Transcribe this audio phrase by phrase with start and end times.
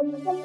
[0.00, 0.38] Bonjour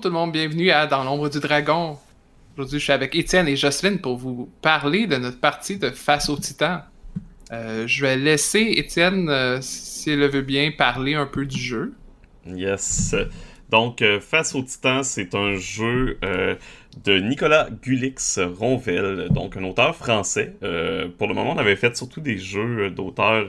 [0.00, 1.98] tout le monde, bienvenue à Dans l'ombre du dragon.
[2.56, 6.28] Aujourd'hui, je suis avec Étienne et Jocelyne pour vous parler de notre partie de Face
[6.28, 6.82] au Titan.
[7.50, 11.94] Euh, je vais laisser Étienne, euh, s'il le veut bien, parler un peu du jeu.
[12.46, 13.16] Yes.
[13.70, 16.18] Donc, euh, Face au Titan, c'est un jeu
[17.04, 20.54] de Nicolas Gulix Ronvel, donc un auteur français.
[21.18, 23.48] pour le moment, on avait fait surtout des jeux d'auteurs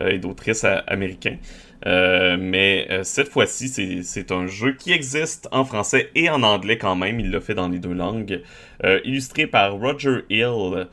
[0.00, 1.38] et d'autrices américains.
[1.84, 3.68] Euh, mais euh, cette fois-ci,
[4.02, 7.20] c'est un jeu qui existe en français et en anglais quand même.
[7.20, 8.42] Il l'a fait dans les deux langues.
[8.84, 10.88] Euh, illustré par Roger Hill,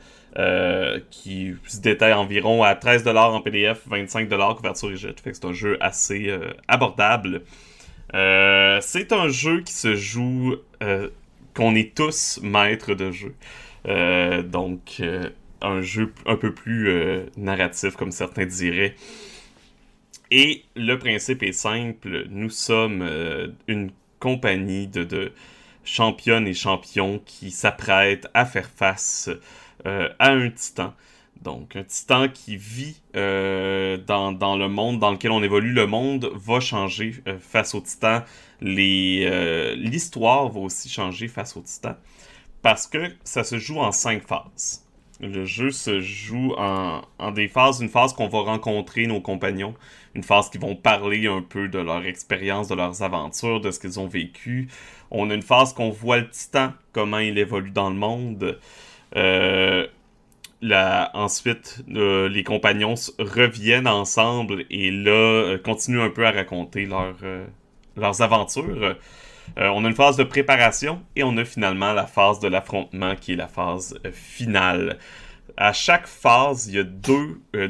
[1.10, 5.20] qui se détaille environ à 13$ en PDF, 25$ couverture rigide.
[5.20, 6.32] Fait que c'est un jeu assez
[6.66, 7.42] abordable.
[8.80, 10.56] C'est un jeu qui se joue,
[11.54, 13.34] qu'on est tous maîtres de jeu.
[14.44, 15.02] donc,
[15.60, 16.90] un jeu un peu plus
[17.36, 18.94] narratif, comme certains diraient.
[20.30, 22.26] Et le principe est simple.
[22.30, 25.32] Nous sommes euh, une compagnie de, de,
[25.84, 29.30] championnes et champions qui s'apprêtent à faire face
[29.86, 30.94] euh, à un titan.
[31.42, 35.72] Donc, un titan qui vit euh, dans, le monde dans lequel on évolue.
[35.72, 38.22] Le monde va changer face au titan.
[38.60, 41.96] L'histoire va aussi changer face au titan.
[42.62, 44.86] Parce que ça se joue en cinq phases.
[45.20, 47.80] Le jeu se joue en, des phases.
[47.80, 49.74] Une phase qu'on va rencontrer nos compagnons
[50.14, 53.80] une phase qui vont parler un peu de leur expérience, de leurs aventures, de ce
[53.80, 54.68] qu'ils ont vécu.
[55.10, 58.58] On a une phase qu'on voit le titan, comment il évolue dans le monde.
[59.16, 59.86] Euh,
[61.14, 66.86] ensuite, euh, les compagnons reviennent ensemble et là, euh, continuent un peu à raconter
[67.96, 68.96] leurs aventures.
[69.56, 73.32] on a une phase de préparation et on a finalement la phase de l'affrontement qui
[73.32, 74.98] est la phase finale
[75.56, 77.68] à chaque phase, il y a deux, euh,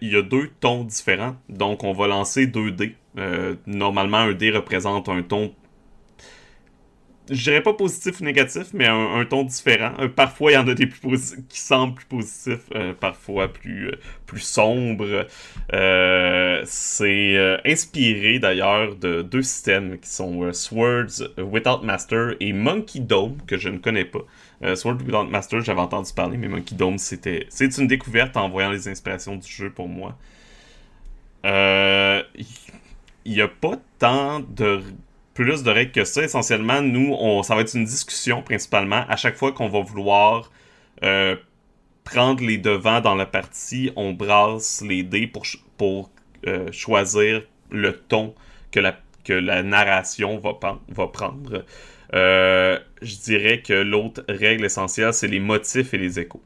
[0.00, 1.36] il y a deux tons différents.
[1.48, 2.94] Donc, on va lancer deux dés.
[3.18, 5.54] Euh, normalement, un dé représente un ton
[7.30, 9.92] je dirais pas positif ou négatif, mais un, ton différent.
[9.98, 12.70] Euh, parfois, il y en a des plus qui semblent plus positifs,
[13.00, 13.90] parfois plus,
[14.26, 15.26] plus sombres.
[16.64, 23.56] c'est inspiré d'ailleurs de deux systèmes qui sont Swords Without Master et Monkey Dome, que
[23.56, 24.24] je ne connais pas.
[24.62, 27.46] Euh, Sword Without Master, j'avais entendu parler, mais Monkey Dome, c'était.
[27.50, 30.16] C'est une découverte en voyant les inspirations du jeu pour moi.
[31.44, 32.22] Euh,
[33.24, 34.80] il n'y a pas tant de
[35.36, 36.24] plus de règles que ça.
[36.24, 39.04] Essentiellement, nous, on, ça va être une discussion principalement.
[39.08, 40.50] À chaque fois qu'on va vouloir
[41.04, 41.36] euh,
[42.02, 45.44] prendre les devants dans la partie, on brasse les dés pour,
[45.76, 46.10] pour
[46.72, 48.34] choisir le ton
[48.70, 50.54] que la, narration va,
[51.08, 51.64] prendre.
[52.14, 56.42] Euh, je dirais que l'autre règle essentielle, c'est les motifs et les échos.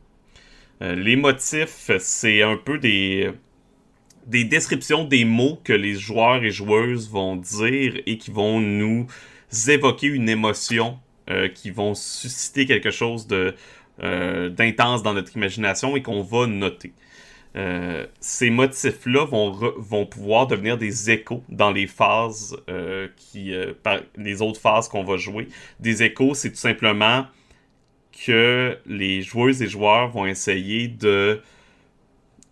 [0.83, 3.31] Euh, les motifs, c'est un peu des,
[4.31, 9.07] des descriptions des mots que les joueurs et joueuses vont dire et qui vont nous
[9.69, 10.99] évoquer une émotion,
[11.29, 13.55] euh, qui vont susciter quelque chose de
[14.57, 16.95] d'intense dans notre imagination et qu'on va noter.
[17.57, 23.73] Euh, ces motifs-là vont, vont pouvoir devenir des échos dans les phases euh, qui, euh,
[24.17, 25.49] les autres phases qu'on va jouer.
[25.81, 27.27] Des échos, c'est tout simplement
[28.25, 31.43] que les joueuses et joueurs vont essayer de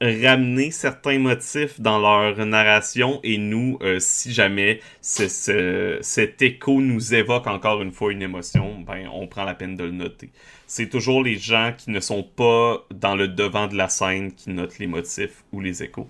[0.01, 7.83] ramener certains motifs dans leur narration et nous, si jamais cet écho nous évoque encore
[7.83, 10.31] une fois une émotion, ben on prend la peine de le noter
[10.69, 14.51] c'est toujours les gens qui ne sont pas dans le devant de la scène qui
[14.51, 16.07] notent les motifs ou les échos.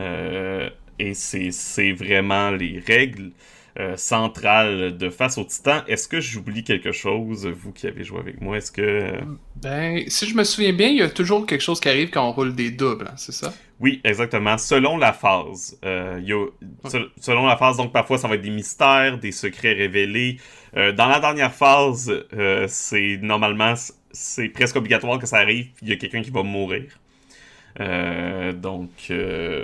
[0.00, 3.30] Euh, et c'est vraiment les règles
[3.78, 5.82] euh, centrales de Face au Titan.
[5.86, 8.56] Est-ce que j'oublie quelque chose, vous qui avez joué avec moi?
[8.56, 9.12] Est-ce que...
[9.56, 12.28] Ben, si je me souviens bien, il y a toujours quelque chose qui arrive quand
[12.28, 13.52] on roule des doubles, hein, c'est ça?
[13.80, 14.58] Oui, exactement.
[14.58, 15.78] Selon la phase.
[15.84, 16.20] Euh,
[17.18, 20.36] selon la phase, donc parfois ça va être des mystères, des secrets révélés.
[20.76, 23.74] Euh, dans la dernière phase, euh, c'est normalement,
[24.12, 27.00] c'est presque obligatoire que ça arrive, il y a quelqu'un qui va mourir.
[27.78, 28.90] Donc,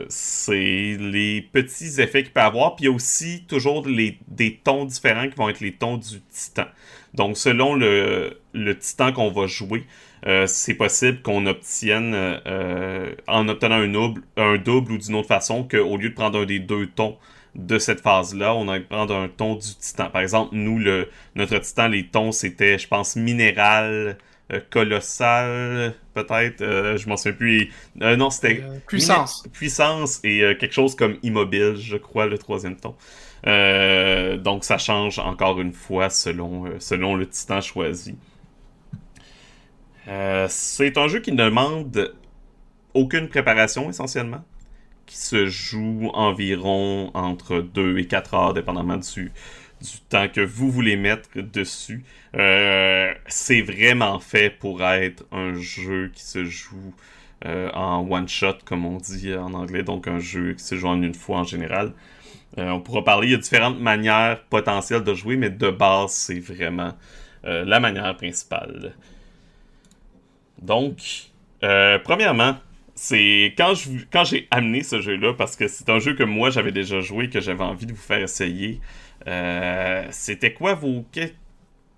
[0.09, 2.77] c'est les petits effets qu'il peut avoir.
[2.77, 5.97] Puis il y a aussi toujours les, des tons différents qui vont être les tons
[5.97, 6.67] du titan.
[7.15, 9.85] Donc, selon le, le titan qu'on va jouer,
[10.27, 15.29] euh, c'est possible qu'on obtienne, euh, en obtenant un double, un double ou d'une autre
[15.29, 17.17] façon, qu'au lieu de prendre un des deux tons
[17.55, 20.11] de cette phase-là, on va prendre un ton du titan.
[20.11, 24.15] Par exemple, nous, le, notre titan, les tons, c'était, je pense, minéral, euh,
[24.71, 26.63] colossal, peut-être,
[26.97, 27.73] je m'en souviens plus.
[27.97, 28.63] non, c'était...
[28.87, 29.45] puissance.
[29.53, 32.95] Puissance et quelque chose comme immobile, je crois, le troisième ton.
[34.43, 38.17] donc ça change encore une fois selon, selon le titan choisi.
[40.49, 42.15] c'est un jeu qui ne demande
[42.97, 44.45] aucune préparation essentiellement,
[45.05, 49.33] qui se joue environ entre 2 et 4 heures, dépendamment du,
[49.81, 52.05] du temps que vous voulez mettre dessus.
[52.37, 56.95] Euh, c'est vraiment fait pour être un jeu qui se joue
[57.45, 60.89] euh, en one shot, comme on dit en anglais, donc un jeu qui se joue
[60.89, 61.93] en une fois en général.
[62.59, 66.13] Euh, on pourra parler, il y a différentes manières potentielles de jouer, mais de base,
[66.13, 66.95] c'est vraiment
[67.45, 68.97] la manière principale.
[70.61, 71.31] Donc,
[71.61, 72.57] premièrement,
[72.97, 73.75] c'est quand
[74.11, 77.29] quand j'ai amené ce jeu-là, parce que c'est un jeu que moi j'avais déjà joué,
[77.31, 78.81] que j'avais envie de vous faire essayer.
[79.27, 81.05] Euh, c'était quoi vos.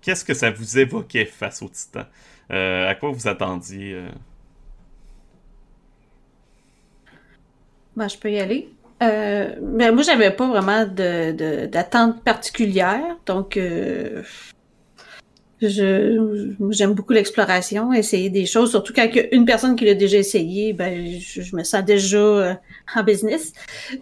[0.01, 2.05] Qu'est-ce que ça vous évoquait face au Titan?
[2.51, 4.09] Euh, À quoi vous attendiez euh?
[7.95, 8.69] ben, je peux y aller.
[8.99, 13.17] ben, moi, j'avais pas vraiment d'attente particulière.
[13.25, 13.57] Donc,
[15.61, 19.85] je j'aime beaucoup l'exploration, essayer des choses, surtout quand il y a une personne qui
[19.85, 22.53] l'a déjà essayé, ben je, me sens déjà euh,
[22.95, 23.51] en business.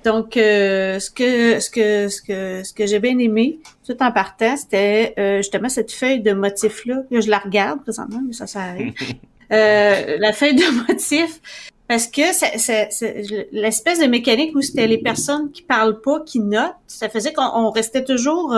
[0.03, 4.11] Donc euh, ce que ce que ce que ce que j'ai bien aimé tout en
[4.11, 6.97] partant, c'était euh, justement cette feuille de motifs là.
[7.09, 8.73] Je la regarde présentement, mais ça ça
[9.49, 11.41] la feuille de motifs
[11.87, 16.75] parce que c'est l'espèce de mécanique où c'était les personnes qui parlent pas, qui notent,
[16.85, 18.53] ça faisait qu'on restait toujours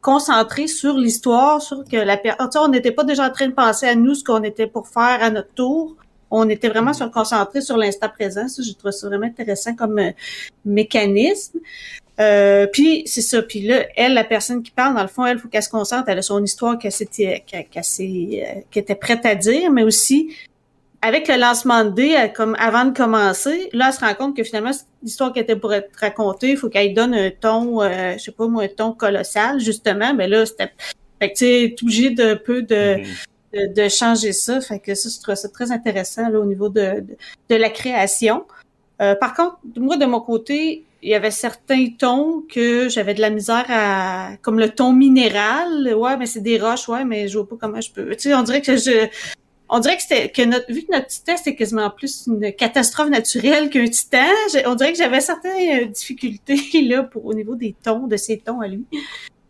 [0.00, 3.86] concentré sur l'histoire, sur que la personne, on n'était pas déjà en train de penser
[3.86, 5.96] à nous ce qu'on était pour faire à notre tour.
[6.30, 8.48] On était vraiment sur concentré sur l'instant présent.
[8.48, 10.10] Ça, je trouve ça vraiment intéressant comme euh,
[10.64, 11.58] mécanisme.
[12.20, 13.42] Euh, puis c'est ça.
[13.42, 16.08] Puis là, elle, la personne qui parle, dans le fond, elle, faut qu'elle se concentre.
[16.08, 20.34] Elle a son histoire qu'elle, qu'elle, euh, qu'elle était prête à dire, mais aussi
[21.00, 24.42] avec le lancement de dés, comme avant de commencer, là, elle se rend compte que
[24.42, 24.72] finalement,
[25.02, 28.32] l'histoire qui était pour être racontée, il faut qu'elle donne un ton, euh, je sais
[28.32, 30.12] pas moi, un ton colossal, justement.
[30.14, 30.72] Mais là, c'était.
[31.20, 32.96] Fait que tu es obligé d'un peu de,
[33.54, 33.74] mm-hmm.
[33.74, 34.60] de, changer ça.
[34.60, 37.04] Fait que ça, je trouve ça très intéressant là, au niveau de,
[37.48, 38.44] de, la création.
[39.00, 43.20] Euh, par contre, moi, de mon côté, il y avait certains tons que j'avais de
[43.20, 47.38] la misère à comme le ton minéral ouais mais c'est des roches ouais mais je
[47.38, 49.06] vois pas comment je peux tu sais on dirait que je
[49.68, 53.10] on dirait que c'était que notre vu que notre titan c'est quasiment plus une catastrophe
[53.10, 54.26] naturelle qu'un titan,
[54.66, 58.38] on dirait que j'avais certaines euh, difficultés là pour au niveau des tons de ces
[58.38, 58.84] tons à lui.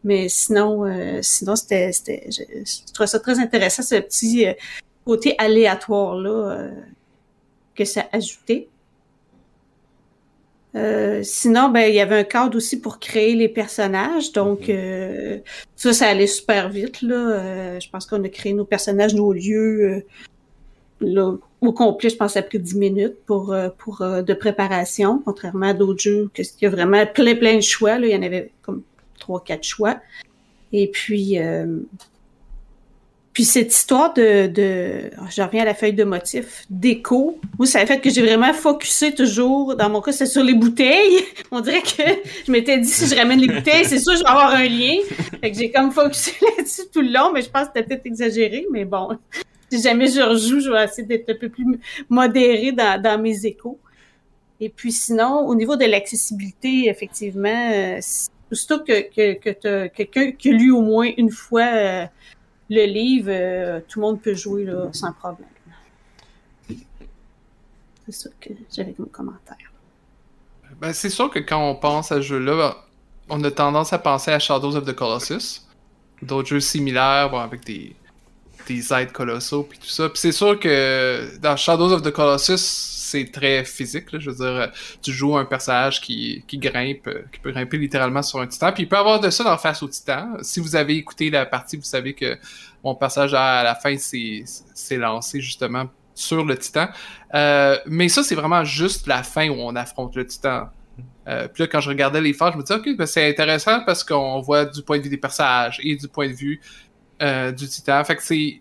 [0.04, 4.52] Mais sinon, euh, sinon c'était, c'était, je, trouvais ça très intéressant ce petit euh,
[5.04, 6.68] côté aléatoire là
[7.74, 8.68] que ça ajoutait.
[10.74, 14.76] Euh, sinon, ben il y avait un cadre aussi pour créer les personnages, donc mhm.
[14.76, 15.38] euh,
[15.76, 17.14] ça, ça allait super vite là.
[17.14, 20.04] Euh, je pense qu'on a créé nos personnages, nos lieux
[21.00, 22.10] là, au complet.
[22.10, 26.30] Je pense ça a pris 10 minutes pour pour de préparation, contrairement à d'autres jeux
[26.34, 27.98] que il y a vraiment plein plein de choix.
[27.98, 28.82] Là, il y en avait comme
[29.18, 29.98] trois quatre choix.
[30.72, 31.38] Et puis
[33.38, 37.69] puis cette histoire de, de oh, je reviens à la feuille de motif, d'écho, moi,
[37.69, 41.25] ça a fait que j'ai vraiment focusé toujours, dans mon cas, c'est sur les bouteilles.
[41.52, 42.02] On dirait que
[42.44, 44.96] je m'étais dit, si je ramène les bouteilles, c'est sûr, je vais avoir un lien.
[45.40, 48.06] Fait que j'ai comme focusé là-dessus tout le long, mais je pense que c'était peut-être
[48.06, 49.11] exagéré, mais bon.
[49.70, 51.64] Si jamais je rejoue, je vais essayer d'être un peu plus
[52.08, 53.79] modéré dans, dans mes échos.
[54.58, 58.00] Et puis sinon, au niveau de l'accessibilité, effectivement, euh,
[58.50, 62.05] surtout que, que, que quelqu'un qui a lu au moins une fois euh,
[62.70, 65.48] le livre, euh, tout le monde peut jouer là, sans problème.
[68.06, 69.56] C'est ça que j'avais comme commentaire.
[70.80, 72.76] Ben, c'est sûr que quand on pense à ce jeu-là,
[73.28, 75.62] on a tendance à penser à Shadows of the Colossus.
[76.22, 77.94] D'autres jeux similaires, avec des,
[78.66, 80.08] des aides colossaux puis tout ça.
[80.08, 82.56] Puis c'est sûr que dans Shadows of the Colossus,
[83.08, 84.06] c'est très physique.
[84.18, 84.72] Je veux dire,
[85.02, 88.72] tu joues un personnage qui, grimpe, qui peut grimper littéralement sur un titan.
[88.72, 90.36] Puis il peut avoir de ça dans Face au Titan.
[90.42, 92.38] Si vous avez écouté la partie, vous savez que
[92.84, 94.44] mon passage à la fin s'est
[94.96, 96.88] lancé justement sur le titan.
[97.34, 100.68] Euh, mais ça, c'est vraiment juste la fin où on affronte le titan.
[101.28, 103.84] Euh, puis là, quand je regardais les phases, je me disais, OK, ben, c'est intéressant
[103.84, 106.60] parce qu'on voit du point de vue des personnages et du point de vue
[107.22, 108.02] euh, du titan.
[108.04, 108.60] Fait que c'est.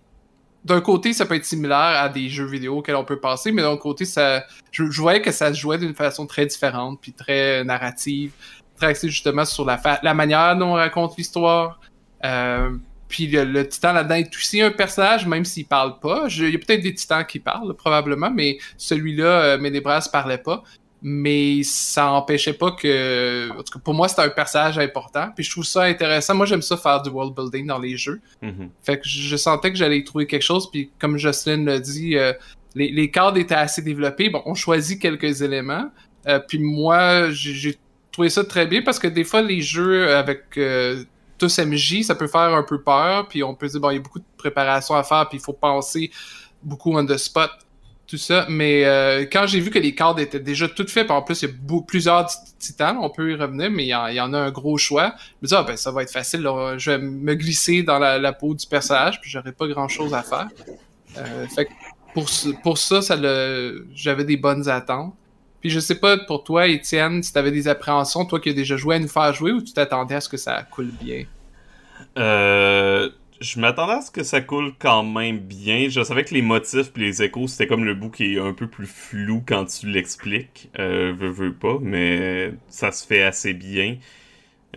[0.68, 3.62] D'un côté, ça peut être similaire à des jeux vidéo auxquels on peut passer, mais
[3.62, 7.64] d'un côté, ça, je, voyais que ça se jouait d'une façon très différente, puis très
[7.64, 8.34] narrative,
[8.76, 11.80] très axée justement sur la, la manière dont on raconte l'histoire.
[12.26, 12.72] Euh,
[13.08, 16.26] puis le, titan là-dedans est aussi un personnage, même s'il parle pas.
[16.30, 20.64] il y a peut-être des titans qui parlent, probablement, mais celui-là, euh, ne parlait pas
[21.10, 23.50] mais ça empêchait pas que.
[23.52, 25.30] En tout cas, pour moi, c'était un personnage important.
[25.34, 26.36] Puis je trouve ça intéressant.
[26.36, 28.20] Moi, j'aime ça faire du world building dans les jeux.
[28.44, 28.70] Mm-hmm.
[28.84, 30.70] Fait que je sentais que j'allais trouver quelque chose.
[30.70, 32.34] Puis comme Jocelyn l'a dit, euh,
[32.76, 34.30] les, les cadres étaient assez développés.
[34.30, 35.90] Bon, on choisit quelques éléments.
[36.28, 37.78] Euh, puis moi, j'ai
[38.12, 41.04] trouvais ça très bien parce que des fois, les jeux avec euh,
[41.38, 43.98] tous MJ, ça peut faire un peu peur, puis on peut dire, bon, il y
[43.98, 46.10] a beaucoup de préparation à faire, puis il faut penser
[46.64, 47.52] beaucoup on the spot,
[48.08, 48.46] tout ça.
[48.50, 51.50] Mais euh, quand j'ai vu que les cartes étaient déjà toutes faites, en plus, il
[51.50, 54.78] y a plusieurs titans, on peut y revenir, mais il y, en, a un gros
[54.78, 55.14] choix.
[55.18, 56.42] Je me dis, ah, ben, ça va être facile,
[56.78, 60.24] je vais me glisser dans la, peau du personnage, puis j'aurai pas grand chose à
[60.24, 60.48] faire.
[61.18, 61.72] Euh, fait que
[62.14, 62.28] pour,
[62.64, 63.02] pour ça,
[63.94, 65.14] j'avais des bonnes attentes.
[65.60, 68.54] Puis je sais pas pour toi, Étienne, si tu avais des appréhensions, toi qui as
[68.54, 71.26] déjà joué à nous faire jouer, ou tu t'attendais à ce que ça coule bien?
[72.18, 73.10] Euh,
[73.42, 75.90] je m'attendais à ce que ça coule quand même bien.
[75.90, 78.54] Je savais que les motifs et les échos, c'était comme le bout qui est un
[78.54, 80.70] peu plus flou quand tu l'expliques.
[80.80, 83.98] Euh, veux, veux pas, mais ça se fait assez bien.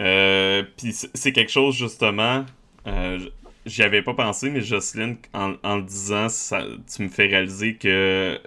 [0.00, 2.44] Euh, puis c'est quelque chose, justement,
[2.86, 3.18] euh,
[3.66, 6.62] j'y avais pas pensé, mais Jocelyne, en, en le disant, ça,
[6.94, 8.40] tu me fais réaliser que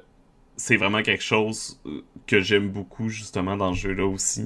[0.55, 4.45] c'est vraiment quelque chose euh, que j'aime beaucoup justement dans ce jeu-là aussi.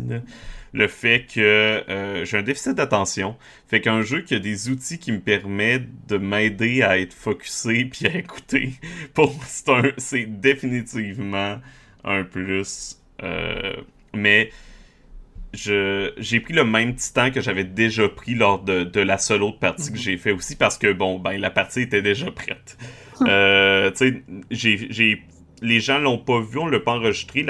[0.78, 3.36] Le fait que euh, j'ai un déficit d'attention.
[3.68, 7.86] Fait qu'un jeu qui a des outils qui me permettent de m'aider à être focusé
[7.92, 8.74] puis à écouter,
[9.98, 11.58] c'est définitivement
[12.04, 13.02] un plus.
[13.24, 13.74] Euh,
[14.14, 14.52] mais
[15.54, 19.58] j'ai pris le même titan que j'avais déjà pris lors de, de, la seule autre
[19.58, 20.04] partie que mhm.
[20.04, 22.78] j'ai fait aussi parce que bon ben la partie était déjà prête.
[23.22, 24.24] euh, tu sais,
[24.92, 25.24] j'ai
[25.62, 27.46] les gens l'ont pas vu, on l'a pas enregistré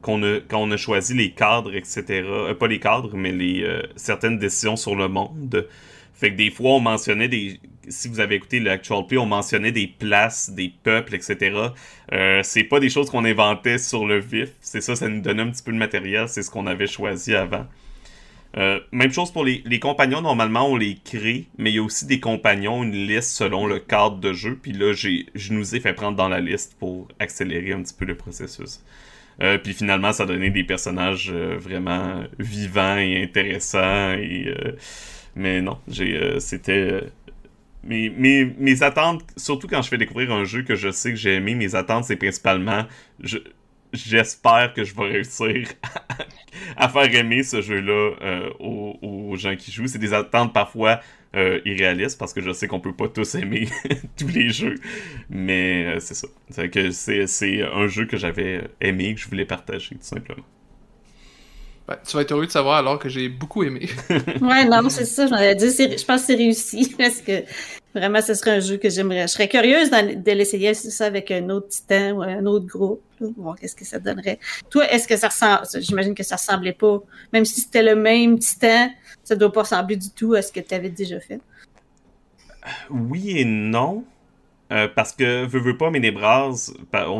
[0.00, 0.20] quand
[0.52, 2.04] on a choisi les cadres, etc.
[2.10, 5.66] Euh, pas les cadres, mais les euh, certaines décisions sur le monde.
[6.14, 7.60] Fait que des fois, on mentionnait des.
[7.88, 11.54] Si vous avez écouté l'actual play, on mentionnait des places, des peuples, etc.
[12.12, 14.50] Euh, c'est pas des choses qu'on inventait sur le vif.
[14.60, 16.28] C'est ça, ça nous donnait un petit peu de matériel.
[16.28, 17.66] C'est ce qu'on avait choisi avant.
[18.56, 22.06] Euh, même chose pour les, compagnons, normalement on les crée, mais il y a aussi
[22.06, 25.92] des compagnons, une liste selon le cadre de jeu, puis là je nous ai fait
[25.92, 28.80] prendre dans la liste pour accélérer un petit peu le processus.
[29.42, 34.54] Euh, puis finalement ça donnait des personnages euh, vraiment vivants et intéressants, et,
[35.34, 35.78] mais non,
[36.38, 37.02] c'était...
[37.86, 41.16] Mes, mes, mes, attentes, surtout quand je fais découvrir un jeu que je sais que
[41.16, 42.86] j'ai aimé, mes attentes c'est principalement...
[43.22, 43.38] Je,
[43.94, 45.68] j'espère que je vais réussir
[46.76, 49.86] à faire aimer ce jeu-là euh, aux, gens qui jouent.
[49.86, 51.00] C'est des attentes parfois
[51.34, 53.68] euh, irréalistes parce que je sais qu'on peut pas tous aimer
[54.16, 54.76] tous les jeux.
[55.28, 56.28] Mais euh, c'est ça.
[56.50, 60.44] C'est c'est un jeu que j'avais aimé que je voulais partager tout simplement.
[61.86, 63.90] Ben, tu vas être heureux de savoir alors que j'ai beaucoup aimé.
[64.08, 65.68] ouais, non, c'est ça, j'en ai dit.
[65.68, 67.44] Je pense que c'est réussi parce que
[67.94, 69.22] vraiment, ce serait un jeu que j'aimerais.
[69.22, 73.02] Je serais curieuse de l'essayer ça avec un autre titan ou un autre groupe.
[73.36, 74.38] Voir qu'est-ce que ça donnerait.
[74.70, 77.02] Toi, est-ce que ça ressemble, j'imagine que ça ressemblait pas,
[77.34, 78.90] même si c'était le même titan,
[79.22, 81.40] ça doit pas ressembler du tout à ce que tu avais déjà fait.
[82.88, 84.04] Oui et non.
[84.74, 86.72] Euh, parce que, veux, veux pas, Ménébras,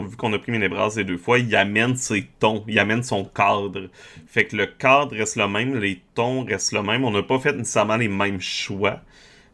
[0.08, 3.24] vu qu'on a pris Ménébras les deux fois, il amène ses tons, il amène son
[3.24, 3.90] cadre.
[4.26, 7.04] Fait que le cadre reste le même, les tons restent le même.
[7.04, 9.00] On n'a pas fait nécessairement les mêmes choix,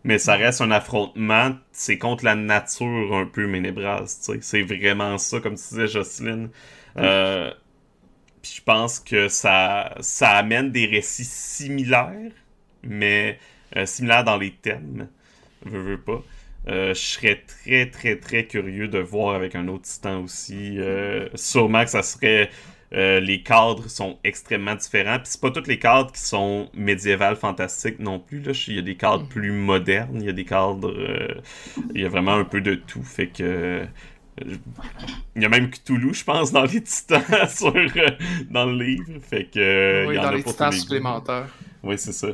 [0.02, 1.56] mais ça reste un affrontement.
[1.72, 4.06] C'est contre la nature un peu, Ménébras.
[4.40, 6.48] C'est vraiment ça, comme tu disais, Jocelyne.
[6.96, 7.52] Euh,
[8.40, 12.32] puis je pense que ça, ça amène des récits similaires,
[12.82, 13.38] mais
[13.76, 15.08] euh, similaires dans les thèmes.
[15.66, 16.22] Veux, veux pas.
[16.68, 20.78] Euh, je serais très, très, très curieux de voir avec un autre titan aussi.
[20.78, 22.50] Euh, sûrement que ça serait.
[22.92, 25.18] Euh, les cadres sont extrêmement différents.
[25.18, 28.42] Puis c'est pas tous les cadres qui sont médiévales fantastiques non plus.
[28.42, 28.52] Là.
[28.66, 29.28] Il y a des cadres mm.
[29.28, 30.92] plus modernes, il y a des cadres.
[31.94, 33.02] il y a vraiment un peu de tout.
[33.02, 33.84] Fait que.
[35.36, 37.74] Il y a même Cthulhu, je pense, dans les titans sur,
[38.50, 39.04] dans le livre.
[39.22, 40.06] Fait que.
[40.06, 41.48] Oui, dans les titans supplémentaires.
[41.82, 42.28] Oui, c'est ça.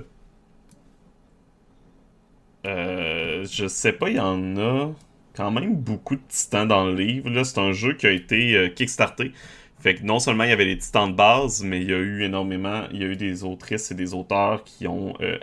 [2.66, 4.92] Euh, je sais pas, il y en a
[5.37, 7.42] quand même beaucoup de titans dans le livre.
[7.44, 9.32] C'est un jeu qui a été euh, kickstarté.
[9.78, 11.99] Fait que non seulement il y avait les titans de base, mais il y a
[11.99, 15.38] eu énormément, il y a eu des autrices et des auteurs qui ont euh,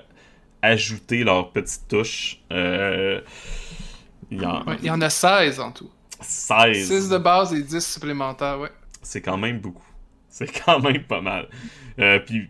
[0.62, 2.42] ajouté leur petite touche.
[2.50, 3.22] il,
[4.32, 4.66] y en...
[4.80, 5.90] il y en a 16 en tout.
[6.20, 6.88] 16.
[6.88, 8.72] 6 de base et 10 supplémentaires, ouais.
[9.02, 9.84] C'est quand même beaucoup.
[10.30, 11.48] C'est quand même pas mal.
[12.26, 12.50] puis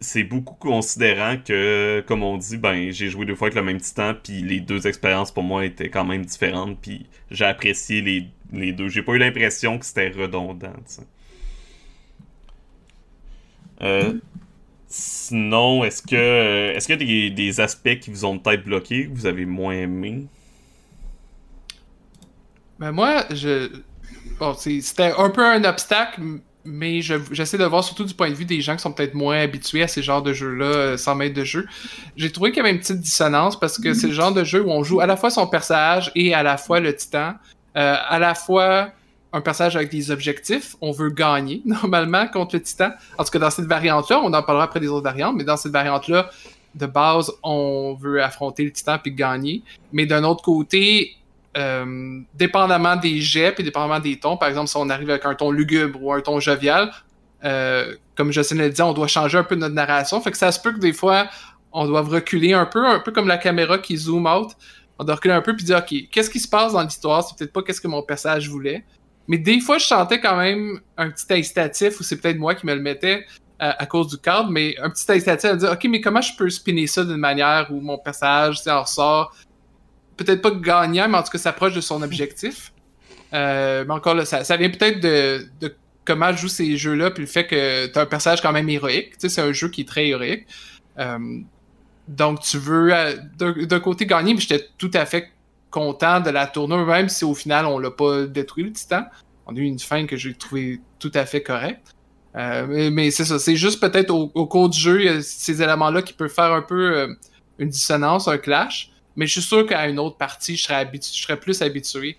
[0.00, 3.80] c'est beaucoup considérant que, comme on dit, ben j'ai joué deux fois avec le même
[3.80, 8.26] titan, puis les deux expériences pour moi étaient quand même différentes, puis j'ai apprécié les,
[8.52, 8.88] les deux.
[8.88, 10.72] J'ai pas eu l'impression que c'était redondant.
[13.82, 14.14] Euh,
[14.86, 19.06] sinon, est-ce que est-ce qu'il y a des, des, aspects qui vous ont peut-être bloqué,
[19.06, 20.26] que vous avez moins aimé?
[22.78, 23.68] Ben moi, je.
[24.38, 26.22] Bon, c'était un peu un obstacle,
[26.68, 29.40] mais j'essaie de voir surtout du point de vue des gens qui sont peut-être moins
[29.40, 31.66] habitués à ces genres de jeux-là, sans euh, mètres de jeu.
[32.16, 34.62] J'ai trouvé qu'il y avait une petite dissonance parce que c'est le genre de jeu
[34.62, 37.34] où on joue à la fois son personnage et à la fois le titan.
[37.76, 38.90] Euh, à la fois,
[39.32, 40.76] un personnage avec des objectifs.
[40.80, 42.90] On veut gagner, normalement, contre le titan.
[43.16, 45.56] En tout cas, dans cette variante-là, on en parlera après des autres variantes, mais dans
[45.56, 46.30] cette variante-là,
[46.74, 49.62] de base, on veut affronter le titan puis gagner.
[49.92, 51.17] Mais d'un autre côté,
[51.58, 55.34] euh, dépendamment des jets et dépendamment des tons, par exemple, si on arrive avec un
[55.34, 56.92] ton lugubre ou un ton jovial,
[57.44, 60.20] euh, comme Jocelyne le dit, on doit changer un peu notre narration.
[60.20, 61.28] Fait que ça se peut que des fois,
[61.72, 64.52] on doit reculer un peu, un peu comme la caméra qui zoom out.
[65.00, 67.24] On doit reculer un peu puis dire, OK, qu'est-ce qui se passe dans l'histoire?
[67.26, 68.84] C'est peut-être pas qu'est-ce que mon personnage voulait.
[69.26, 72.66] Mais des fois, je sentais quand même un petit incitatif, ou c'est peut-être moi qui
[72.66, 73.26] me le mettais
[73.58, 76.48] à, cause du cadre, mais un petit incitatif à dire, OK, mais comment je peux
[76.48, 79.34] spinner ça d'une manière où mon personnage en ressort,
[80.18, 82.72] peut-être pas gagnant, mais en tout cas s'approche de son objectif.
[83.32, 87.28] Euh, mais encore là, ça, vient peut-être de, comment je joue ces jeux-là, puis le
[87.28, 89.12] fait que tu as un personnage quand même héroïque.
[89.12, 90.46] Tu sais, c'est un jeu qui est très héroïque.
[90.98, 91.18] Euh,
[92.08, 95.30] donc, tu veux euh, d'un côté gagner, mais j'étais tout à fait
[95.70, 99.04] content de la tournure, même si au final, on l'a pas détruit le titan.
[99.46, 101.94] On a eu une fin que j'ai trouvé tout à fait correcte.
[102.34, 106.52] Mais, c'est ça, c'est juste peut-être au, cours du jeu, ces éléments-là qui peuvent faire
[106.52, 107.08] un peu
[107.58, 108.92] une dissonance, un clash.
[109.18, 112.16] Mais je suis sûr qu'à une autre partie, je serais, je serais plus habitué.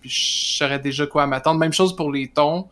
[0.00, 1.60] puis je saurais déjà quoi m'attendre.
[1.60, 2.66] Même chose pour les tons,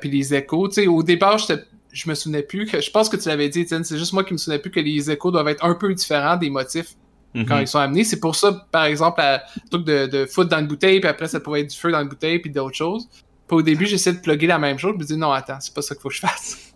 [0.00, 0.70] puis les échos.
[0.70, 2.82] sais au départ, je me souvenais plus que.
[2.82, 4.80] Je pense que tu l'avais dit, Étienne, c'est juste moi qui me souvenais plus que
[4.80, 6.94] les échos doivent être un peu différents des motifs
[7.32, 7.62] quand mhm.
[7.62, 8.04] ils sont amenés.
[8.04, 11.28] C'est pour ça, par exemple, à truc de, de foot dans une bouteille, puis après
[11.28, 13.08] ça pourrait être du feu dans une bouteille, puis d'autres choses.
[13.48, 15.74] Puis au début, j'essaie de plugger la même chose, je me dis non, attends, c'est
[15.74, 16.72] pas ça qu'il faut que je fasse.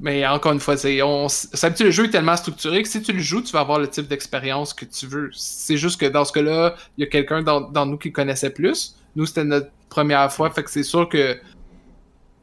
[0.00, 3.18] Mais encore une fois, c'est on le jeu est tellement structuré que si tu le
[3.18, 5.30] joues, tu vas avoir le type d'expérience que tu veux.
[5.32, 8.50] C'est juste que dans ce cas-là, il y a quelqu'un dans, dans, nous qui connaissait
[8.50, 8.94] plus.
[9.16, 11.36] Nous, c'était notre première fois, fait que c'est sûr que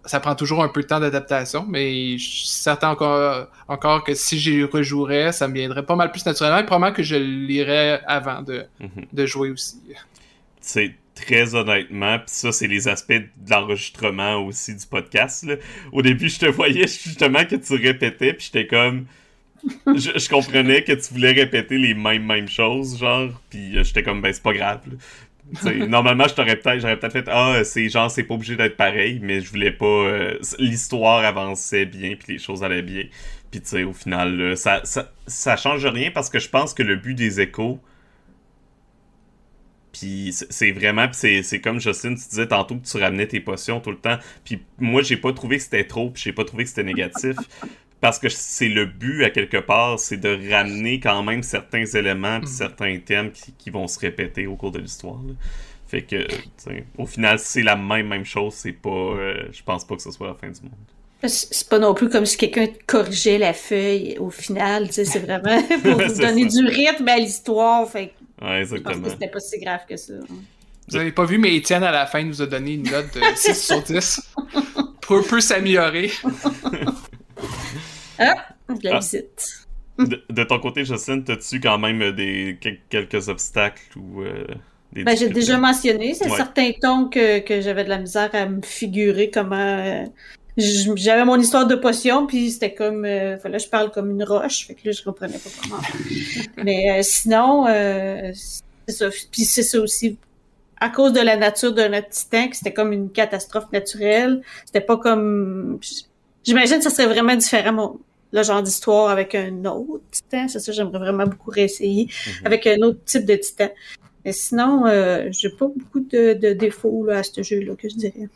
[0.06, 4.14] ça prend toujours un peu de temps d'adaptation, mais je suis certain encore, encore que
[4.14, 8.02] si j'y rejouerais, ça me viendrait pas mal plus naturellement et probablement que je lirais
[8.06, 9.06] avant de, mhm.
[9.12, 9.82] de jouer aussi.
[10.60, 15.48] C'est très honnêtement, puis ça, c'est les aspects de l'enregistrement aussi du podcast.
[15.92, 19.06] Au début, je te voyais justement que tu répétais, puis j'étais comme.
[19.88, 24.22] Je, comprenais que tu voulais répéter les mêmes mêmes choses, genre, puis euh, j'étais comme,
[24.22, 24.82] ben c'est pas grave
[25.88, 29.20] normalement, je t'aurais peut-être, j'aurais peut-être fait ah, c'est genre c'est pas obligé d'être pareil,
[29.22, 29.86] mais je voulais pas.
[29.86, 33.04] Euh, l'histoire avançait bien, puis les choses allaient bien.
[33.52, 36.82] Puis tu sais, au final, ça, ça, ça change rien parce que je pense que
[36.84, 37.80] le but des échos.
[39.98, 43.92] Puis c'est vraiment, c'est comme Justine, tu disais tantôt que tu ramenais tes potions tout
[43.92, 44.18] le temps.
[44.44, 47.38] Puis moi, j'ai pas trouvé que c'était trop, puis j'ai pas trouvé que c'était négatif
[48.02, 52.40] parce que c'est le but à quelque part, c'est de ramener quand même certains éléments,
[52.40, 52.46] mm.
[52.46, 55.22] certains thèmes qui, vont se répéter au cours de l'histoire.
[55.88, 56.28] Fait que,
[56.98, 60.12] au final, c'est la même même chose, c'est pas, euh, je pense pas que ce
[60.12, 60.74] soit la fin du monde.
[61.30, 66.02] C'est pas non plus comme si quelqu'un corrigeait la feuille au final, c'est vraiment pour
[66.02, 67.90] vous donner du rythme à l'histoire.
[67.90, 68.94] Fait ouais, exactement.
[68.94, 70.14] Je pense que c'était pas si grave que ça.
[70.88, 73.22] Vous avez pas vu, mais Étienne à la fin nous a donné une note de
[73.36, 74.22] 6 sur 10
[75.02, 76.12] pour peu s'améliorer.
[78.18, 79.00] Ah, de la ah.
[79.00, 79.68] visite.
[79.98, 82.58] De, ton côté, Jocelyne, as-tu quand même des,
[82.90, 84.46] quelques obstacles ou euh,
[84.94, 88.46] des ben, J'ai déjà mentionné, c'est certains tons que, que j'avais de la misère à
[88.46, 89.56] me figurer comment.
[89.58, 90.06] Euh,
[90.58, 93.06] j'avais mon histoire de potion, puis c'était comme.
[93.06, 95.82] Euh, fallait que je parle comme une roche, fait que là, je comprenais pas comment.
[96.64, 97.66] Mais sinon,
[98.88, 99.10] c'est ça.
[99.32, 100.18] Puis c'est ça aussi.
[100.80, 104.42] À cause de la nature de notre titan, que c'était comme une catastrophe naturelle.
[104.66, 105.80] C'était pas comme.
[106.44, 107.98] J'imagine que ça serait vraiment différent,
[108.32, 110.48] le genre d'histoire avec un autre titan.
[110.48, 112.46] C'est ça, j'aimerais vraiment beaucoup réessayer mhm.
[112.46, 113.70] avec un autre type de titan.
[114.26, 118.28] Mais sinon, euh, j'ai pas beaucoup de, défauts là, à ce jeu-là, que je dirais.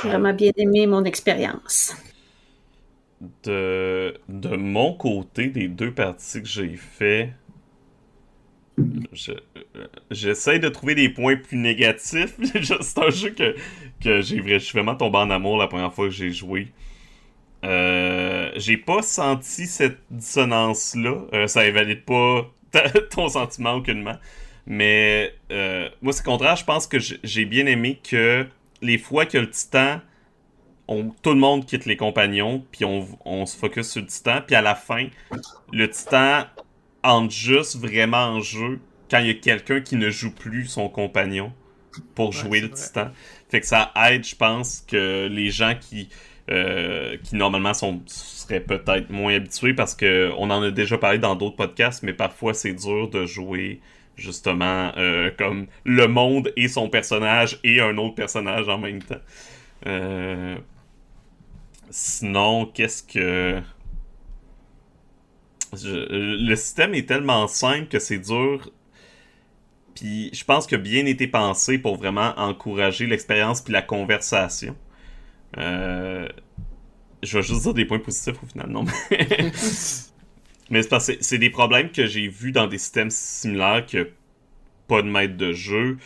[0.00, 1.94] J'ai vraiment bien aimé mon expérience.
[3.44, 7.32] De, de mon côté, des deux parties que j'ai fait,
[10.10, 12.34] j'essaie de trouver des points plus négatifs.
[12.80, 13.56] c'est un jeu que,
[14.02, 16.68] que j'ai vraiment tombé en amour la première fois que j'ai joué.
[17.64, 21.26] Euh, j'ai pas senti cette dissonance-là.
[21.34, 22.50] Euh, ça invalide pas
[23.10, 24.16] ton sentiment aucunement.
[24.66, 26.56] Mais euh, moi, c'est contraire.
[26.56, 28.46] Je pense que j'ai bien aimé que
[28.82, 30.00] les fois que le titan,
[30.88, 34.40] on, tout le monde quitte les compagnons, puis on, on se focus sur le titan.
[34.46, 35.08] Puis à la fin,
[35.72, 36.44] le titan
[37.02, 40.88] entre juste vraiment en jeu quand il y a quelqu'un qui ne joue plus son
[40.88, 41.52] compagnon
[42.14, 43.10] pour jouer le titan.
[43.48, 46.08] Fait que ça aide, je pense, que les gens qui,
[46.50, 51.18] euh, qui normalement sont, seraient peut-être moins habitués parce que on en a déjà parlé
[51.18, 53.80] dans d'autres podcasts, mais parfois c'est dur de jouer
[54.16, 59.20] justement euh, comme le monde et son personnage et un autre personnage en même temps.
[59.86, 60.56] Euh,
[61.90, 63.62] sinon, qu'est-ce que
[65.84, 68.70] le système est tellement simple que c'est dur.
[69.94, 74.76] Puis je pense que bien été pensé pour vraiment encourager l'expérience puis la conversation.
[75.58, 76.28] Euh,
[77.22, 78.84] je vais juste dire des points positifs au final, non?
[80.70, 84.10] Mais, c'est c'est des problèmes que j'ai vus dans des systèmes similaires que
[84.88, 85.98] pas de maître de jeu,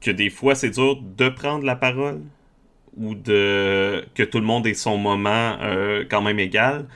[0.00, 2.22] que des fois c'est dur de prendre la parole
[2.96, 6.86] ou de que tout le monde ait son moment euh, quand même égal.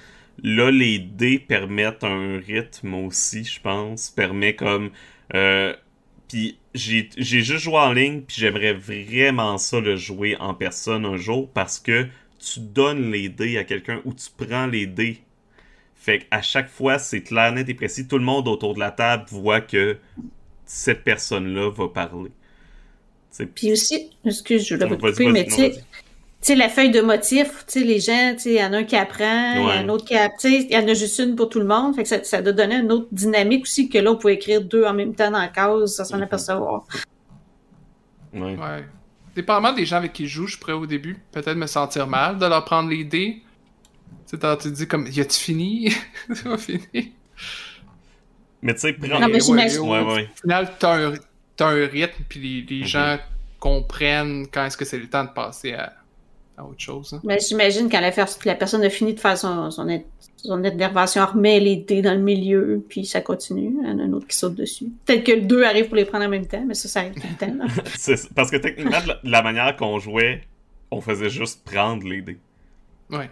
[0.43, 4.11] Là, les dés permettent un rythme aussi, je pense.
[4.11, 4.91] Permet comme.
[5.35, 5.75] Euh,
[6.29, 11.17] puis j'ai juste joué en ligne, puis j'aimerais vraiment ça le jouer en personne un
[11.17, 12.07] jour parce que
[12.39, 15.19] tu donnes les dés à quelqu'un ou tu prends les dés.
[16.07, 18.07] Fait qu'à chaque fois, c'est clair, net et précis.
[18.07, 19.97] Tout le monde autour de la table voit que
[20.65, 22.31] cette personne-là va parler.
[23.57, 25.73] Puis aussi, excuse, je voulais couper, mais tu
[26.41, 28.77] sais, la feuille de motif, tu sais, les gens, tu sais, il y en a
[28.79, 30.79] un qui apprend, il y en a un autre qui apprend, tu sais, il y
[30.79, 31.97] en a juste une pour tout le monde.
[31.97, 34.63] Fait que ça, ça doit donner une autre dynamique aussi que là, on peut écrire
[34.63, 36.87] deux en même temps dans la case, sans s'en apercevoir.
[38.33, 38.55] Ouais.
[38.55, 38.85] ouais.
[39.35, 42.39] Dépendamment des gens avec qui je joue, je pourrais au début peut-être me sentir mal
[42.39, 43.43] de leur prendre les dés.
[44.29, 45.93] Tu sais, tu te dis comme, y a-tu fini?
[46.29, 47.13] tu fini?
[48.63, 49.21] Mais tu sais, prendre...
[49.21, 51.15] Non, mais ouais, ouais, Au final, t'as un,
[51.61, 53.19] as un rythme, puis les, les gens
[53.59, 55.93] comprennent quand est-ce que c'est le temps de passer à,
[56.57, 57.13] à autre chose.
[57.15, 57.21] Hein.
[57.25, 58.11] Mais j'imagine quand la,
[58.45, 59.87] la, personne a fini de faire son, son,
[60.37, 63.77] son intervention, remet les dés dans le milieu, puis ça continue.
[63.83, 64.87] Il y en a un autre qui saute dessus.
[65.05, 67.15] Peut-être que le deux arrive pour les prendre en même temps, mais ça, ça arrive
[67.15, 67.57] tout le temps.
[68.35, 70.43] parce que techniquement, la manière qu'on jouait,
[70.91, 72.39] on faisait juste prendre les dés.
[73.11, 73.31] Ouais.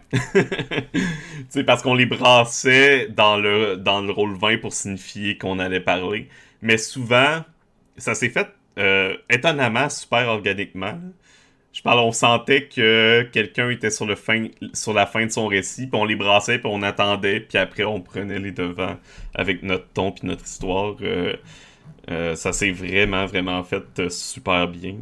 [1.67, 6.29] parce qu'on les brassait dans le, dans le rôle 20 pour signifier qu'on allait parler.
[6.63, 7.43] Mais souvent,
[7.97, 10.99] ça s'est fait euh, étonnamment super organiquement.
[11.73, 16.05] Je parle, on sentait que quelqu'un était sur la fin de son récit, puis on
[16.05, 18.97] les brassait, puis on attendait, puis après on prenait les devants
[19.35, 20.95] avec notre ton puis notre histoire.
[21.03, 21.35] Euh,
[22.11, 24.95] euh, ça s'est vraiment, vraiment fait super bien.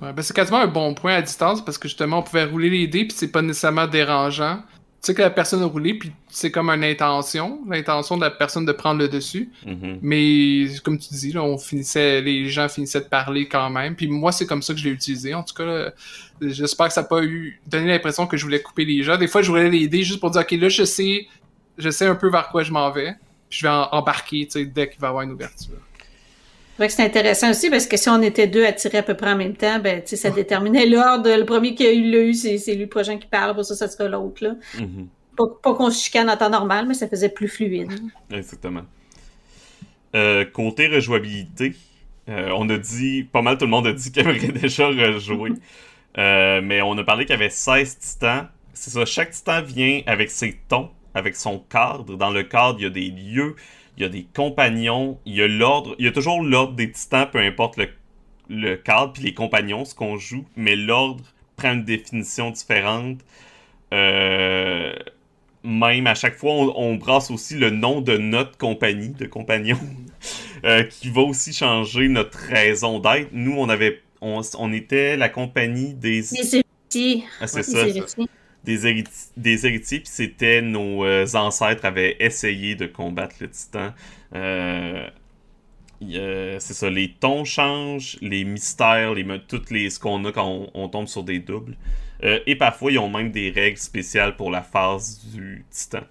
[0.00, 2.68] Ouais, ben c'est quasiment un bon point à distance parce que justement on pouvait rouler
[2.68, 4.58] les dés puis c'est pas nécessairement dérangeant.
[5.00, 8.30] Tu sais que la personne a roulé puis c'est comme une intention, l'intention de la
[8.30, 9.52] personne de prendre le dessus.
[9.64, 9.98] Mm-hmm.
[10.02, 13.94] Mais comme tu dis, là, on finissait, les gens finissaient de parler quand même.
[13.94, 15.32] Puis moi c'est comme ça que je l'ai utilisé.
[15.32, 15.92] En tout cas,
[16.40, 19.16] j'espère que ça n'a pas eu donné l'impression que je voulais couper les gens.
[19.16, 21.28] Des fois je roulais les dés juste pour dire ok là je sais,
[21.78, 23.14] je sais un peu vers quoi je m'en vais.
[23.48, 25.78] Puis je vais embarquer tu sais dès qu'il va y avoir une ouverture.
[26.78, 29.32] C'est c'est intéressant aussi parce que si on était deux à tirer à peu près
[29.32, 31.30] en même temps, ben, ça déterminait l'ordre.
[31.30, 33.88] Le premier qui a eu le c'est lui le prochain qui parle, pour ça, ça
[33.88, 34.42] sera l'autre.
[34.42, 34.54] là.
[34.76, 35.06] Mm-hmm.
[35.36, 37.92] Pas, qu'on se chicane en temps normal, mais ça faisait plus fluide.
[38.30, 38.82] Exactement.
[40.14, 41.74] Euh, côté rejouabilité,
[42.28, 45.52] euh, on a dit, pas mal tout le monde a dit qu'il aimerait déjà rejouer.
[46.18, 48.48] Euh, mais on a parlé qu'il y avait 16 titans.
[48.72, 52.16] C'est ça, chaque titan vient avec ses tons, avec son cadre.
[52.16, 53.56] Dans le cadre, il y a des lieux,
[53.96, 56.90] il y a des compagnons, il y a l'ordre, il y a toujours l'ordre des
[56.90, 57.88] titans, peu importe le,
[58.48, 61.24] le cadre, puis les compagnons, ce qu'on joue, mais l'ordre
[61.56, 63.18] prend une définition différente.
[63.92, 64.92] Euh,
[65.62, 69.78] même à chaque fois, on, brasse aussi le nom de notre compagnie, de compagnon,
[70.64, 73.30] euh, qui va aussi changer notre raison d'être.
[73.32, 76.20] Nous, on avait, on, était la compagnie des.
[76.20, 77.24] Des héritiers.
[77.40, 77.86] Ah, c'est ça
[78.64, 78.86] des,
[79.66, 83.92] héritiers, puis c'était nos euh, ancêtres avaient essayé de combattre le titan.
[84.34, 85.08] Euh,
[86.00, 90.88] c'est ça, les tons changent, les mystères, les toutes les ce qu'on a quand on,
[90.88, 91.76] tombe sur des doubles.
[92.22, 96.02] Euh, et parfois, ils ont même des règles spéciales pour la phase du titan.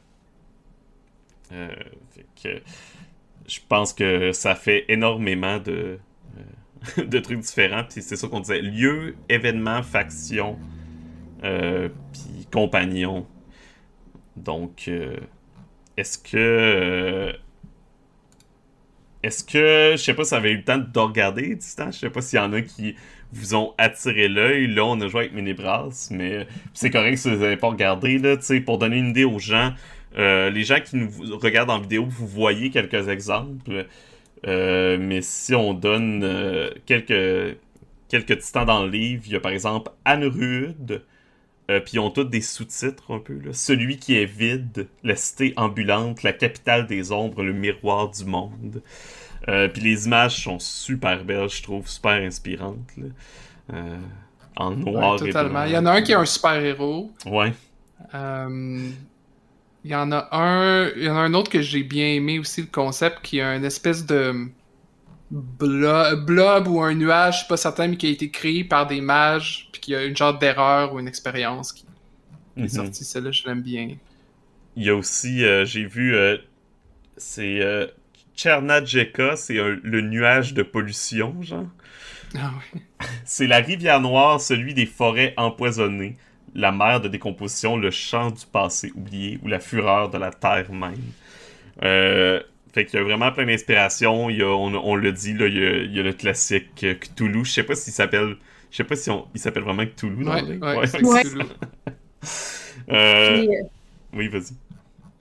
[2.42, 6.00] je pense que ça fait énormément de,
[6.98, 7.84] de trucs différents.
[7.84, 8.62] Puis c'est ça qu'on disait.
[8.62, 10.58] Lieu, événement, faction.
[11.44, 13.28] Puis compagnon.
[14.36, 15.18] Donc, euh,
[15.98, 16.38] est-ce que.
[16.38, 17.34] Euh,
[19.22, 19.92] est-ce que.
[19.94, 21.92] Je sais pas si vous avez eu le temps de regarder Distant.
[21.92, 22.96] Je sais pas s'il y en a qui
[23.32, 24.68] vous ont attiré l'œil.
[24.68, 28.18] Là, on a joué avec Minibras, mais c'est correct si vous n'avez pas regardé.
[28.18, 29.74] Là, pour donner une idée aux gens,
[30.18, 33.88] euh, les gens qui nous regardent en vidéo, vous voyez quelques exemples.
[34.46, 37.58] mais si on donne quelques,
[38.10, 41.04] quelques titans dans le livre, il y a par exemple Anne Rude,
[41.72, 43.34] euh, puis ils ont tous des sous-titres un peu.
[43.34, 43.54] Là.
[43.54, 48.82] Celui qui est vide, la cité ambulante, la capitale des ombres, le miroir du monde.
[49.48, 52.78] Euh, puis les images sont super belles, je trouve, super inspirantes.
[53.74, 53.98] Euh,
[54.56, 55.66] en noir et blanc.
[55.66, 57.12] Il y en a un qui est un super-héros.
[57.26, 57.54] Ouais.
[58.14, 62.40] Il y en a un, il y en a un autre que j'ai bien aimé
[62.40, 64.48] aussi le concept, qui a une espèce de
[65.34, 69.02] blob, ou un nuage, je suis pas certain, mais qui a été créé par des
[69.02, 71.86] mages, puis qui a une genre d'erreur ou une expérience qui,
[72.58, 72.70] est mhm.
[72.70, 73.04] sortie.
[73.04, 73.90] Celle-là, je l'aime bien.
[74.76, 76.38] Il y a aussi, euh, j'ai vu, euh,
[77.18, 77.88] c'est euh,
[78.36, 81.68] Chernadjeka, c'est le nuage de pollution, genre.
[82.38, 82.82] Ah oui.
[83.26, 86.18] C'est la rivière noire, celui des forêts empoisonnées,
[86.56, 90.72] la mer de décomposition, le champ du passé oublié ou la fureur de la terre
[90.72, 90.96] même.
[91.84, 92.42] Euh,
[92.74, 94.30] fait qu'il y a vraiment plein d'inspiration.
[94.30, 96.14] Il y a, on, on le dit, là, il, y a, il y a le
[96.14, 97.46] classique euh, Cthulhu.
[97.46, 98.36] Je sais pas s'il s'appelle.
[98.72, 100.24] Je sais pas si on, il s'appelle vraiment Cthulhu.
[100.26, 100.88] dans Ouais, le- ouais, ouais.
[100.88, 101.24] c'est Ouais.
[101.24, 101.44] Cthulhu.
[102.90, 103.64] Euh, Puis, euh,
[104.14, 104.54] oui, vas-y.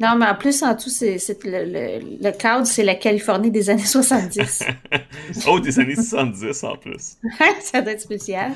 [0.00, 3.50] non, mais en plus, en tout, c'est c'est le, le, le cadre, c'est la Californie
[3.50, 4.64] des années 70.
[5.46, 7.16] Oh, des années 70 en plus.
[7.60, 8.52] ça doit être spécial.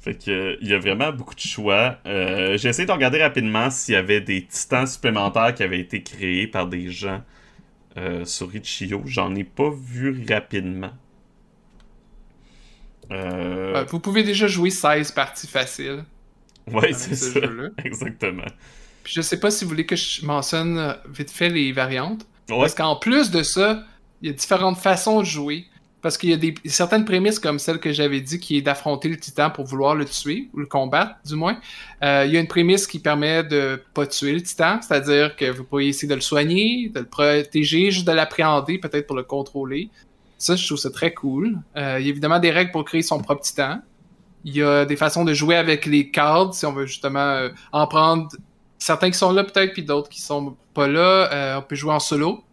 [0.00, 1.98] Fait que il y a vraiment beaucoup de choix.
[2.06, 6.02] Euh, J'ai essayé de regarder rapidement s'il y avait des titans supplémentaires qui avaient été
[6.02, 7.22] créés par des gens
[7.96, 9.02] euh, sur Itch.io.
[9.06, 10.92] J'en ai pas vu rapidement.
[13.10, 16.04] Euh, Euh, vous pouvez déjà jouer 16 parties faciles
[16.72, 17.40] ouais, c'est ce ça.
[17.84, 18.44] Exactement.
[19.02, 22.26] Puis je sais pas si vous voulez que je mentionne euh, vite fait les variantes.
[22.48, 23.84] Ouais, Parce qu'en plus de ça,
[24.22, 25.66] il y a différentes façons de jouer.
[26.04, 29.08] Parce qu'il y a des, certaines prémices comme celle que j'avais dit qui est d'affronter
[29.08, 31.58] le titan pour vouloir le tuer, ou le combattre du moins.
[32.02, 35.50] Euh, il y a une prémisse qui permet de pas tuer le titan, c'est-à-dire que
[35.50, 39.22] vous pourriez essayer de le soigner, de le protéger, juste de l'appréhender, peut-être pour le
[39.22, 39.88] contrôler.
[40.36, 41.58] Ça, je trouve ça très cool.
[41.74, 43.78] Euh, il y a évidemment des règles pour créer son propre titan.
[44.44, 47.48] Il y a des façons de jouer avec les cards, si on veut justement euh,
[47.72, 48.28] en prendre
[48.76, 51.56] certains qui sont là peut-être, puis d'autres qui sont pas là.
[51.58, 52.44] On peut jouer en solo.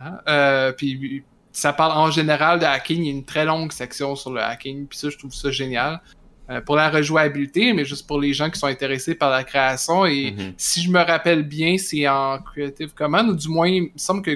[0.00, 0.72] Hein?
[0.78, 3.02] Puis ça parle en général de hacking.
[3.02, 4.86] Il y a une très longue section sur le hacking.
[4.86, 6.00] Puis ça, je trouve ça génial.
[6.50, 10.04] Euh, pour la rejouabilité, mais juste pour les gens qui sont intéressés par la création.
[10.06, 10.52] Et Mhm.
[10.56, 14.22] si je me rappelle bien, c'est en Creative Commons, ou du moins, il me semble
[14.22, 14.32] que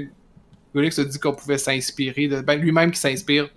[0.75, 3.49] Golix a dit qu'on pouvait s'inspirer, de, ben, lui-même qui s'inspire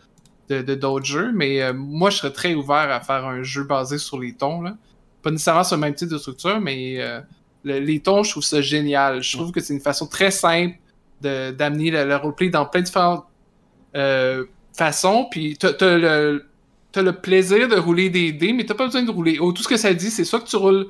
[0.50, 1.32] de d'autres jeux.
[1.36, 4.62] Mais euh, moi, je serais très ouvert à faire un jeu basé sur les tons.
[4.62, 4.76] Là.
[5.22, 7.20] Pas nécessairement sur le même type de structure, mais euh,
[7.64, 9.22] le- les tons, je trouve ça génial.
[9.22, 10.78] Je trouve que c'est une façon très simple
[11.22, 13.26] d'amener le, le roleplay dans plein de différentes
[13.98, 15.28] euh, façons.
[15.30, 16.46] Puis t'as le,
[16.96, 19.40] le plaisir de rouler des dés, mais t'as pas besoin de rouler.
[19.40, 20.88] Oh, tout ce que ça dit, c'est soit que tu roules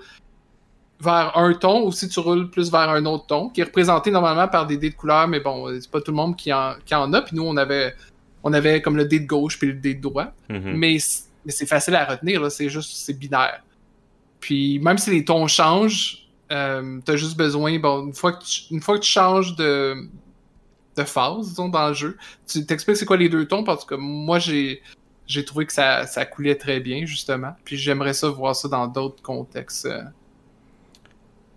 [1.00, 4.10] vers un ton ou si tu roules plus vers un autre ton, qui est représenté
[4.12, 6.74] normalement par des dés de couleur, mais bon, c'est pas tout le monde qui en,
[6.86, 7.22] qui en a.
[7.22, 7.94] Puis nous, on avait,
[8.44, 10.34] on avait comme le dé de gauche puis le dé de droite.
[10.50, 10.74] Mhm.
[10.76, 10.98] Mais,
[11.46, 13.64] mais c'est facile à retenir, c'est juste, c'est binaire.
[14.40, 18.62] Puis même si les tons changent, euh, t'as juste besoin, bon, une fois que tu,
[18.72, 19.96] une fois que tu changes de,
[20.98, 23.96] de phase, disons, dans le jeu, tu t'expliques c'est quoi les deux tons, parce que
[23.96, 24.82] moi, j'ai,
[25.28, 27.56] j'ai trouvé que ça, ça coulait très bien, justement.
[27.64, 30.02] Puis j'aimerais ça voir ça dans d'autres contextes, euh,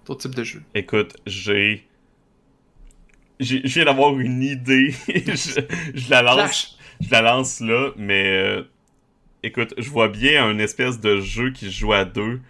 [0.06, 0.62] d'autres types de jeux.
[0.74, 1.86] Écoute, j'ai.
[3.38, 4.94] j'ai- Je viens d'avoir une idée.
[5.08, 5.60] je,
[5.94, 6.78] je la lance.
[7.00, 8.26] Je la lance là, mais.
[8.26, 8.62] euh,
[9.42, 12.40] écoute, je vois bien un espèce de jeu qui se joue à deux.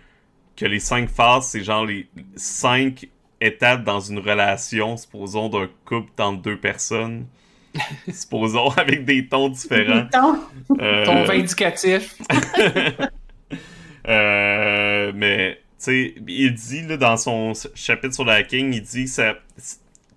[0.57, 3.09] Que les cinq phases, c'est genre les cinq
[3.41, 7.27] étapes dans une relation, supposons d'un couple entre deux personnes.
[8.13, 10.07] supposons avec des tons différents.
[10.13, 10.39] Donc,
[10.81, 12.17] Euh, Ton vindicatif.
[14.09, 19.05] Euh, mais, tu sais, il dit là, dans son chapitre sur le hacking, il dit
[19.05, 19.35] que ça,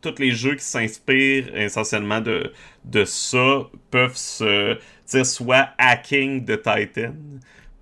[0.02, 2.54] tous les jeux qui s'inspirent essentiellement de,
[2.86, 3.60] de ça
[3.92, 7.14] peuvent se dire soit Hacking de Titan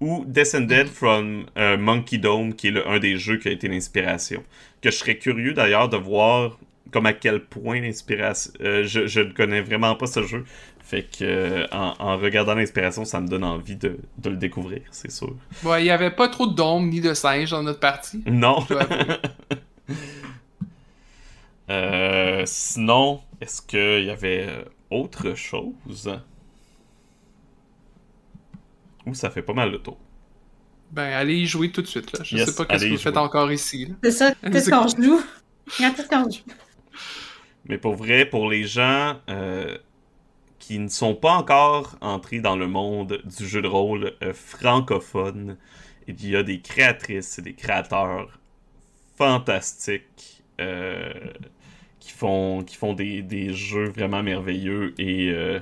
[0.01, 3.67] ou Descended from euh, Monkey Dome, qui est le- un des jeux qui a été
[3.69, 4.43] l'inspiration.
[4.81, 6.57] Que je serais curieux d'ailleurs de voir
[6.91, 8.51] comme à quel point l'inspiration.
[8.61, 10.43] euh, je, je ne connais vraiment pas ce jeu.
[10.83, 14.81] Fait que euh, en, en regardant l'inspiration, ça me donne envie de, de le découvrir,
[14.91, 15.33] c'est sûr.
[15.63, 18.21] Ouais, il y avait pas trop de dômes ni de singes dans notre partie.
[18.25, 18.65] Non.
[22.45, 24.47] sinon, est-ce qu'il y avait
[24.89, 26.11] autre chose?
[29.05, 29.97] Ou ça fait pas mal le tour.
[30.91, 32.19] Ben, allez y jouer tout de suite, là.
[32.23, 33.95] Je Yes, sais pas qu'est-ce que vous faites encore ici, là.
[34.03, 34.33] c'est ça.
[34.51, 35.21] Qu'est-ce qu'on joue?
[35.77, 36.43] Quand est-ce qu'on joue?
[37.65, 39.77] Mais pour vrai, pour les gens euh,
[40.59, 45.57] qui ne sont pas encore entrés dans le monde du jeu de rôle euh, francophone,
[46.07, 48.39] il y a des créatrices et des créateurs
[49.17, 51.13] fantastiques euh,
[51.99, 55.59] qui font, qui font des, des jeux vraiment merveilleux et euh,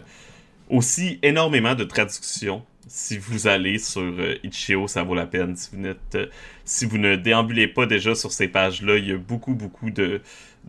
[0.69, 2.65] aussi énormément de traductions.
[2.87, 5.55] Si vous allez sur euh, Itch.io, ça vaut la peine.
[5.55, 6.27] Si vous, euh,
[6.65, 10.21] si vous ne déambulez pas déjà sur ces pages-là, il y a beaucoup, beaucoup de,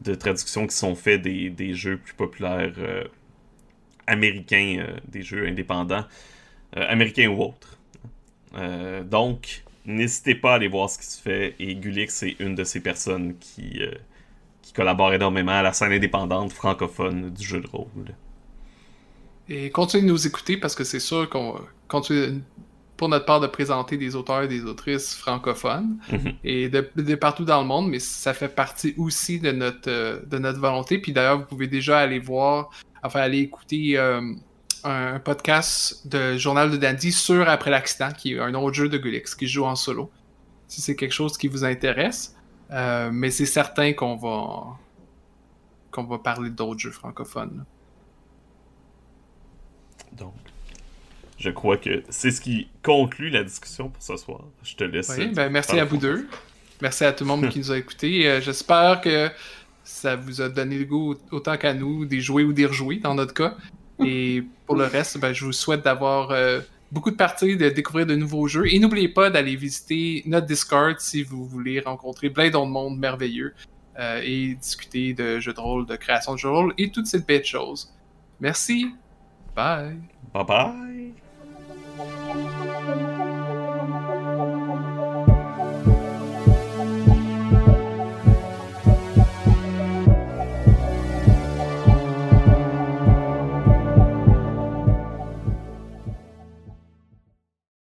[0.02, 3.04] de traductions qui sont faites des, des jeux plus populaires euh,
[4.06, 6.04] américains, euh, des jeux indépendants,
[6.76, 7.76] euh, américains ou autres.
[9.04, 11.54] Donc, n'hésitez pas à aller voir ce qui se fait.
[11.60, 13.80] Et Gulix est une de ces personnes qui,
[14.60, 18.12] qui collabore énormément à la scène indépendante francophone du jeu de rôle.
[19.48, 21.60] Et continuez de nous écouter parce que c'est sûr qu'on
[22.96, 26.32] pour notre part de présenter des auteurs et des autrices francophones Mhm.
[26.44, 30.20] et de, de partout dans le monde, mais ça fait partie aussi de notre, euh,
[30.26, 30.98] de notre volonté.
[30.98, 32.70] Puis d'ailleurs, vous pouvez déjà aller voir
[33.02, 34.20] enfin, aller écouter euh,
[34.84, 38.98] un podcast de Journal de Dandy sur Après l'accident, qui est un autre jeu de
[38.98, 40.10] Gulix qui joue en solo.
[40.68, 42.36] Si c'est quelque chose qui vous intéresse.
[42.70, 44.78] Euh, mais c'est certain qu'on va
[45.90, 47.64] qu'on va parler d'autres jeux francophones.
[50.12, 50.34] Donc,
[51.40, 54.42] je crois que c'est ce qui conclut la discussion pour ce soir.
[54.62, 55.10] Je te laisse.
[55.16, 56.28] Oui, ben, merci à vous deux.
[56.82, 58.28] Merci à tout le monde qui nous a écoutés.
[58.28, 59.30] Euh, j'espère que
[59.82, 63.14] ça vous a donné le goût autant qu'à nous des jouer ou des rejouer dans
[63.14, 63.56] notre cas.
[64.04, 66.60] Et pour le reste, ben, je vous souhaite d'avoir euh,
[66.92, 68.72] beaucoup de parties, de découvrir de nouveaux jeux.
[68.72, 73.54] Et n'oubliez pas d'aller visiter notre Discord si vous voulez rencontrer plein d'autres mondes merveilleux
[73.98, 77.06] euh, et discuter de jeux de rôle, de création de jeux de rôle et toutes
[77.06, 77.90] ces belles choses.
[78.40, 78.90] Merci.
[79.56, 79.98] Bye.
[80.34, 81.29] Bye bye.